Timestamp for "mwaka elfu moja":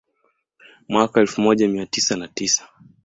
0.89-1.67